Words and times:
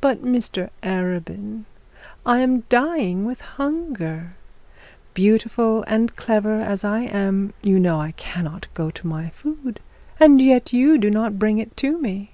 But, 0.00 0.24
Mr 0.24 0.70
Arabin, 0.82 1.66
I 2.26 2.40
am 2.40 2.62
dying 2.68 3.24
with 3.24 3.40
hunger; 3.42 4.30
beautiful 5.14 5.84
and 5.86 6.16
clever 6.16 6.60
as 6.60 6.82
I 6.82 7.02
am, 7.02 7.54
you 7.62 7.78
know 7.78 8.00
I 8.00 8.10
cannot 8.10 8.66
go 8.74 8.90
to 8.90 9.06
my 9.06 9.28
food, 9.28 9.78
and 10.18 10.42
yet 10.42 10.72
you 10.72 10.98
do 10.98 11.10
not 11.10 11.38
bring 11.38 11.58
it 11.58 11.76
to 11.76 11.96
me.' 11.96 12.32